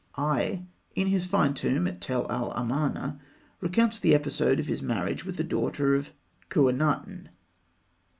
Aï, 0.17 0.65
in 0.95 1.05
his 1.05 1.27
fine 1.27 1.53
tomb 1.53 1.85
at 1.85 2.01
Tell 2.01 2.25
el 2.31 2.51
Amarna, 2.53 3.19
recounts 3.59 3.99
the 3.99 4.15
episode 4.15 4.59
of 4.59 4.65
his 4.65 4.81
marriage 4.81 5.23
with 5.25 5.37
the 5.37 5.43
daughter 5.43 5.93
of 5.93 6.11
Khûenaten. 6.49 7.27